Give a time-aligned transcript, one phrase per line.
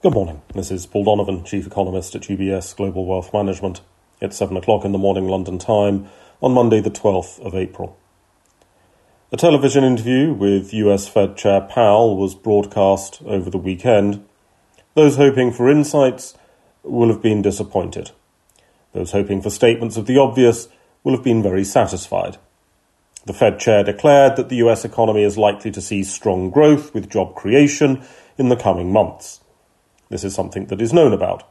[0.00, 0.42] Good morning.
[0.54, 3.80] This is Paul Donovan, Chief Economist at UBS Global Wealth Management.
[4.20, 6.06] It's 7 o'clock in the morning London time
[6.40, 7.98] on Monday, the 12th of April.
[9.32, 14.24] A television interview with US Fed Chair Powell was broadcast over the weekend.
[14.94, 16.38] Those hoping for insights
[16.84, 18.12] will have been disappointed.
[18.92, 20.68] Those hoping for statements of the obvious
[21.02, 22.38] will have been very satisfied.
[23.26, 27.10] The Fed chair declared that the US economy is likely to see strong growth with
[27.10, 28.04] job creation
[28.38, 29.40] in the coming months.
[30.08, 31.44] This is something that is known about.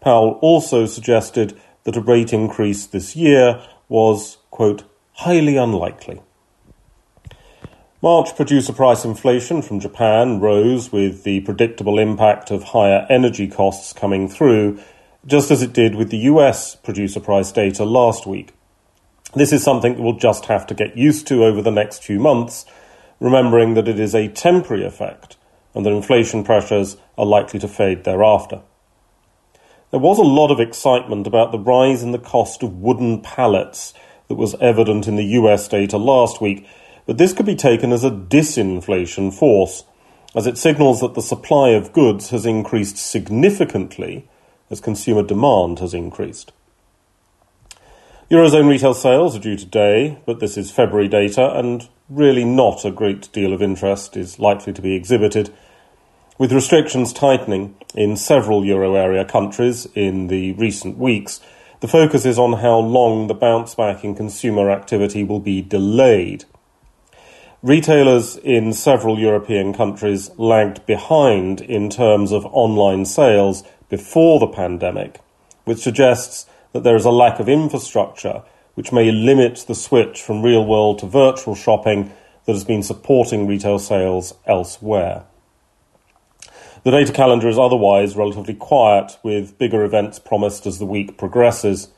[0.00, 6.20] Powell also suggested that a rate increase this year was, quote, highly unlikely.
[8.02, 13.94] March producer price inflation from Japan rose with the predictable impact of higher energy costs
[13.94, 14.78] coming through,
[15.26, 18.52] just as it did with the US producer price data last week.
[19.34, 22.20] This is something that we'll just have to get used to over the next few
[22.20, 22.66] months,
[23.20, 25.36] remembering that it is a temporary effect
[25.74, 28.62] and that inflation pressures are likely to fade thereafter.
[29.90, 33.94] There was a lot of excitement about the rise in the cost of wooden pallets
[34.28, 36.66] that was evident in the US data last week,
[37.06, 39.84] but this could be taken as a disinflation force,
[40.34, 44.28] as it signals that the supply of goods has increased significantly
[44.70, 46.52] as consumer demand has increased.
[48.30, 52.90] Eurozone retail sales are due today, but this is February data, and really not a
[52.90, 55.52] great deal of interest is likely to be exhibited
[56.38, 61.40] with restrictions tightening in several euro area countries in the recent weeks,
[61.80, 66.44] the focus is on how long the bounce back in consumer activity will be delayed.
[67.62, 75.20] Retailers in several European countries lagged behind in terms of online sales before the pandemic,
[75.64, 78.42] which suggests that there is a lack of infrastructure
[78.74, 82.12] which may limit the switch from real world to virtual shopping
[82.44, 85.24] that has been supporting retail sales elsewhere.
[86.82, 91.88] The data calendar is otherwise relatively quiet, with bigger events promised as the week progresses.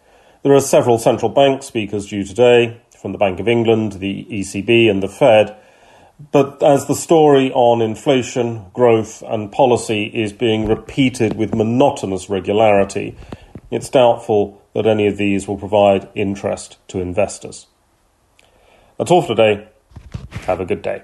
[0.42, 4.90] There are several central bank speakers due today, from the Bank of England, the ECB,
[4.90, 5.56] and the Fed.
[6.30, 13.16] But as the story on inflation, growth, and policy is being repeated with monotonous regularity,
[13.70, 17.66] it's doubtful that any of these will provide interest to investors.
[18.98, 19.68] That's all for today.
[20.46, 21.02] Have a good day.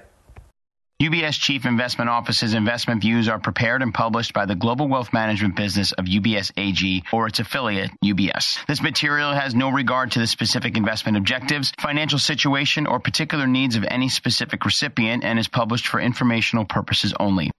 [1.01, 5.55] UBS Chief Investment Office's investment views are prepared and published by the global wealth management
[5.55, 8.65] business of UBS AG or its affiliate, UBS.
[8.67, 13.75] This material has no regard to the specific investment objectives, financial situation, or particular needs
[13.75, 17.51] of any specific recipient and is published for informational purposes only.